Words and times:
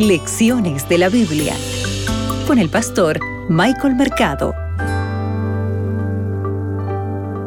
Lecciones 0.00 0.88
de 0.88 0.96
la 0.96 1.10
Biblia 1.10 1.54
con 2.46 2.58
el 2.58 2.70
pastor 2.70 3.20
Michael 3.50 3.96
Mercado. 3.96 4.54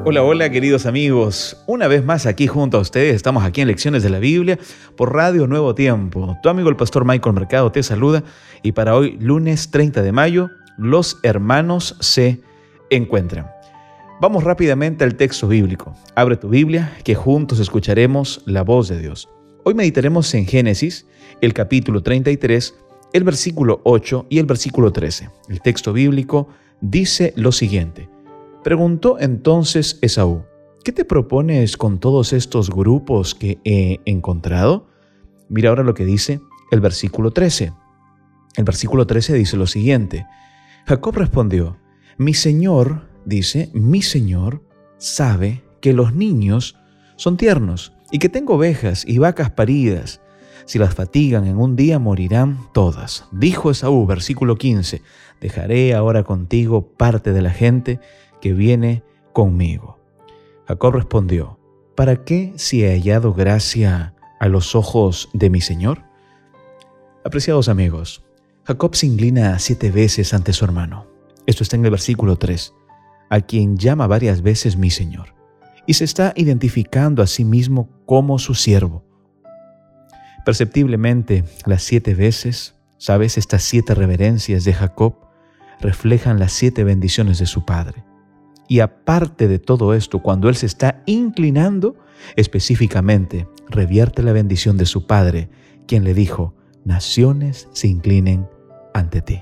Hola, 0.05 0.21
hola 0.21 0.51
queridos 0.51 0.85
amigos. 0.85 1.57
Una 1.65 1.87
vez 1.87 2.05
más 2.05 2.27
aquí 2.27 2.45
junto 2.45 2.77
a 2.77 2.81
ustedes, 2.81 3.15
estamos 3.15 3.43
aquí 3.43 3.61
en 3.61 3.67
Lecciones 3.69 4.03
de 4.03 4.11
la 4.11 4.19
Biblia 4.19 4.59
por 4.95 5.15
Radio 5.15 5.47
Nuevo 5.47 5.73
Tiempo. 5.73 6.37
Tu 6.43 6.49
amigo 6.49 6.69
el 6.69 6.75
pastor 6.75 7.05
Michael 7.05 7.33
Mercado 7.33 7.71
te 7.71 7.81
saluda 7.81 8.23
y 8.61 8.73
para 8.73 8.95
hoy, 8.95 9.17
lunes 9.19 9.71
30 9.71 10.03
de 10.03 10.11
mayo, 10.11 10.51
los 10.77 11.17
hermanos 11.23 11.97
se 12.01 12.39
encuentran. 12.91 13.49
Vamos 14.21 14.43
rápidamente 14.43 15.03
al 15.03 15.15
texto 15.15 15.47
bíblico. 15.47 15.95
Abre 16.13 16.37
tu 16.37 16.49
Biblia, 16.49 16.95
que 17.03 17.15
juntos 17.15 17.57
escucharemos 17.57 18.43
la 18.45 18.61
voz 18.61 18.89
de 18.89 18.99
Dios. 18.99 19.27
Hoy 19.65 19.75
meditaremos 19.75 20.33
en 20.33 20.45
Génesis, 20.45 21.05
el 21.39 21.53
capítulo 21.53 22.03
33, 22.03 22.75
el 23.13 23.23
versículo 23.23 23.79
8 23.85 24.25
y 24.29 24.39
el 24.39 24.45
versículo 24.45 24.91
13. 24.91 25.29
El 25.47 25.61
texto 25.61 25.93
bíblico 25.93 26.49
dice 26.81 27.31
lo 27.37 27.53
siguiente. 27.53 28.09
Preguntó 28.61 29.17
entonces 29.21 29.99
Esaú, 30.01 30.43
¿qué 30.83 30.91
te 30.91 31.05
propones 31.05 31.77
con 31.77 31.99
todos 31.99 32.33
estos 32.33 32.69
grupos 32.69 33.35
que 33.35 33.59
he 33.63 34.01
encontrado? 34.03 34.89
Mira 35.47 35.69
ahora 35.69 35.83
lo 35.83 35.93
que 35.93 36.03
dice 36.03 36.41
el 36.69 36.81
versículo 36.81 37.31
13. 37.31 37.71
El 38.57 38.63
versículo 38.65 39.07
13 39.07 39.33
dice 39.35 39.55
lo 39.55 39.67
siguiente. 39.67 40.25
Jacob 40.85 41.15
respondió, 41.15 41.77
mi 42.17 42.33
Señor 42.33 43.07
dice, 43.23 43.69
mi 43.73 44.01
Señor 44.01 44.61
sabe 44.97 45.63
que 45.79 45.93
los 45.93 46.13
niños 46.13 46.75
son 47.15 47.37
tiernos 47.37 47.93
y 48.13 48.19
que 48.19 48.29
tengo 48.29 48.53
ovejas 48.53 49.03
y 49.07 49.17
vacas 49.17 49.49
paridas. 49.49 50.21
Si 50.65 50.77
las 50.77 50.93
fatigan 50.93 51.47
en 51.47 51.57
un 51.57 51.75
día 51.75 51.97
morirán 51.97 52.59
todas. 52.71 53.25
Dijo 53.31 53.71
Esaú, 53.71 54.05
versículo 54.05 54.55
15, 54.55 55.01
dejaré 55.41 55.95
ahora 55.95 56.23
contigo 56.23 56.87
parte 56.95 57.33
de 57.33 57.41
la 57.41 57.49
gente 57.49 57.99
que 58.39 58.53
viene 58.53 59.03
conmigo. 59.33 59.99
Jacob 60.67 60.93
respondió, 60.93 61.59
¿para 61.95 62.23
qué 62.23 62.53
si 62.55 62.85
he 62.85 62.91
hallado 62.91 63.33
gracia 63.33 64.13
a 64.39 64.47
los 64.47 64.75
ojos 64.75 65.29
de 65.33 65.49
mi 65.49 65.59
Señor? 65.59 66.03
Apreciados 67.25 67.67
amigos, 67.67 68.23
Jacob 68.63 68.95
se 68.95 69.07
inclina 69.07 69.57
siete 69.57 69.89
veces 69.89 70.35
ante 70.35 70.53
su 70.53 70.63
hermano. 70.63 71.07
Esto 71.47 71.63
está 71.63 71.77
en 71.77 71.85
el 71.85 71.91
versículo 71.91 72.37
3 72.37 72.75
a 73.33 73.41
quien 73.41 73.77
llama 73.79 74.05
varias 74.05 74.43
veces 74.43 74.77
mi 74.77 74.91
Señor, 74.91 75.33
y 75.85 75.95
se 75.95 76.03
está 76.03 76.33
identificando 76.35 77.21
a 77.21 77.27
sí 77.27 77.43
mismo 77.43 77.89
como 78.05 78.39
su 78.39 78.55
siervo. 78.55 79.05
Perceptiblemente, 80.45 81.45
las 81.65 81.83
siete 81.83 82.15
veces, 82.15 82.75
sabes, 82.97 83.37
estas 83.37 83.63
siete 83.63 83.95
reverencias 83.95 84.63
de 84.63 84.73
Jacob 84.73 85.15
reflejan 85.79 86.39
las 86.39 86.53
siete 86.53 86.83
bendiciones 86.83 87.39
de 87.39 87.45
su 87.45 87.65
padre. 87.65 88.03
Y 88.67 88.79
aparte 88.79 89.47
de 89.47 89.59
todo 89.59 89.93
esto, 89.93 90.21
cuando 90.21 90.49
él 90.49 90.55
se 90.55 90.65
está 90.65 91.01
inclinando, 91.05 91.95
específicamente 92.35 93.47
revierte 93.69 94.23
la 94.23 94.33
bendición 94.33 94.77
de 94.77 94.85
su 94.85 95.05
padre, 95.05 95.49
quien 95.87 96.03
le 96.03 96.13
dijo, 96.13 96.55
naciones 96.85 97.67
se 97.73 97.87
inclinen 97.87 98.47
ante 98.93 99.21
ti. 99.21 99.41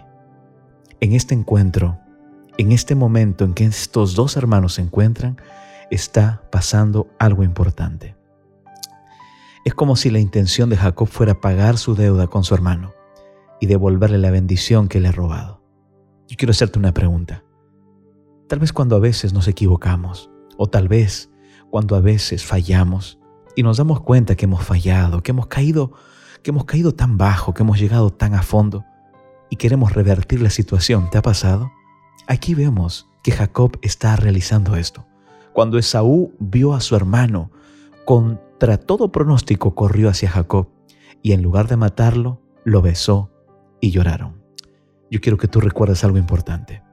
En 1.00 1.14
este 1.14 1.34
encuentro, 1.34 2.00
en 2.58 2.72
este 2.72 2.96
momento 2.96 3.44
en 3.44 3.54
que 3.54 3.66
estos 3.66 4.16
dos 4.16 4.38
hermanos 4.38 4.74
se 4.74 4.82
encuentran, 4.82 5.38
está 5.92 6.42
pasando 6.52 7.08
algo 7.20 7.44
importante. 7.44 8.16
Es 9.64 9.76
como 9.76 9.96
si 9.96 10.10
la 10.10 10.20
intención 10.20 10.70
de 10.70 10.78
Jacob 10.78 11.08
fuera 11.08 11.40
pagar 11.40 11.78
su 11.78 11.94
deuda 11.94 12.28
con 12.28 12.44
su 12.44 12.56
hermano 12.56 12.94
y 13.60 13.68
devolverle 13.68 14.18
la 14.18 14.32
bendición 14.32 14.88
que 14.88 15.00
le 15.00 15.10
ha 15.10 15.12
robado. 15.12 15.62
Yo 16.28 16.38
quiero 16.38 16.52
hacerte 16.52 16.80
una 16.80 16.94
pregunta. 16.94 17.44
Tal 18.48 18.58
vez 18.58 18.74
cuando 18.74 18.96
a 18.96 19.00
veces 19.00 19.34
nos 19.34 19.48
equivocamos, 19.48 20.32
o 20.58 20.68
tal 20.68 20.88
vez 20.88 21.30
cuando 21.70 21.96
a 21.96 22.02
veces 22.02 22.44
fallamos 22.44 23.20
y 23.56 23.64
nos 23.64 23.78
damos 23.78 24.02
cuenta 24.02 24.36
que 24.36 24.46
hemos 24.46 24.64
fallado, 24.64 25.22
que 25.22 25.32
hemos 25.32 25.48
caído, 25.48 25.92
que 26.42 26.52
hemos 26.52 26.66
caído 26.66 26.94
tan 26.94 27.18
bajo, 27.18 27.54
que 27.54 27.64
hemos 27.64 27.80
llegado 27.80 28.12
tan 28.12 28.34
a 28.34 28.42
fondo 28.42 28.86
y 29.50 29.58
queremos 29.58 29.94
revertir 29.94 30.42
la 30.42 30.50
situación, 30.50 31.10
¿te 31.10 31.18
ha 31.18 31.22
pasado? 31.22 31.72
Aquí 32.28 32.56
vemos 32.56 33.10
que 33.24 33.32
Jacob 33.32 33.78
está 33.82 34.16
realizando 34.16 34.76
esto. 34.76 35.06
Cuando 35.54 35.78
Esaú 35.78 36.34
vio 36.40 36.74
a 36.74 36.82
su 36.82 36.96
hermano, 36.96 37.52
contra 38.06 38.78
todo 38.78 39.12
pronóstico 39.12 39.76
corrió 39.76 40.10
hacia 40.10 40.30
Jacob 40.30 40.70
y 41.22 41.34
en 41.34 41.42
lugar 41.42 41.68
de 41.68 41.78
matarlo, 41.78 42.42
lo 42.64 42.82
besó 42.82 43.30
y 43.80 43.92
lloraron. 43.92 44.42
Yo 45.10 45.20
quiero 45.20 45.38
que 45.38 45.48
tú 45.48 45.60
recuerdes 45.60 46.04
algo 46.04 46.18
importante. 46.18 46.84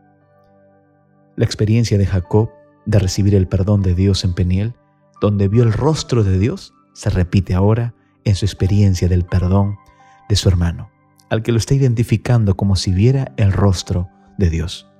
La 1.36 1.44
experiencia 1.44 1.98
de 1.98 2.06
Jacob 2.06 2.50
de 2.84 2.98
recibir 2.98 3.34
el 3.34 3.46
perdón 3.46 3.82
de 3.82 3.94
Dios 3.94 4.24
en 4.24 4.34
Peniel, 4.34 4.74
donde 5.20 5.46
vio 5.46 5.62
el 5.62 5.72
rostro 5.72 6.24
de 6.24 6.38
Dios, 6.38 6.74
se 6.94 7.10
repite 7.10 7.54
ahora 7.54 7.94
en 8.24 8.34
su 8.34 8.44
experiencia 8.44 9.08
del 9.08 9.24
perdón 9.24 9.76
de 10.28 10.36
su 10.36 10.48
hermano, 10.48 10.90
al 11.30 11.42
que 11.42 11.52
lo 11.52 11.58
está 11.58 11.74
identificando 11.74 12.56
como 12.56 12.76
si 12.76 12.92
viera 12.92 13.32
el 13.36 13.52
rostro 13.52 14.08
de 14.36 14.50
Dios. 14.50 14.90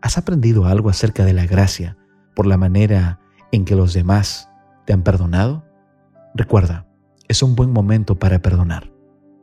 ¿Has 0.00 0.18
aprendido 0.18 0.66
algo 0.66 0.90
acerca 0.90 1.24
de 1.24 1.34
la 1.34 1.46
gracia 1.46 1.96
por 2.34 2.46
la 2.46 2.56
manera 2.56 3.20
en 3.52 3.64
que 3.64 3.76
los 3.76 3.92
demás 3.92 4.50
te 4.84 4.92
han 4.92 5.02
perdonado? 5.02 5.64
Recuerda, 6.34 6.86
es 7.28 7.42
un 7.42 7.54
buen 7.54 7.70
momento 7.70 8.18
para 8.18 8.40
perdonar 8.40 8.92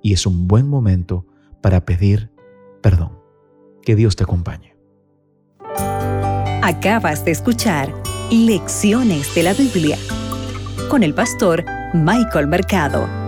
y 0.02 0.14
es 0.14 0.26
un 0.26 0.48
buen 0.48 0.68
momento 0.68 1.26
para 1.62 1.86
pedir 1.86 2.32
perdón. 2.82 3.20
Que 3.84 3.96
Dios 3.96 4.16
te 4.16 4.24
acompañe. 4.24 4.76
Acabas 6.64 7.26
de 7.26 7.32
escuchar 7.32 7.94
Lecciones 8.30 9.34
de 9.36 9.44
la 9.44 9.54
Biblia 9.54 9.98
con 10.90 11.04
el 11.04 11.14
pastor 11.14 11.66
Michael 11.94 12.48
Mercado. 12.48 13.21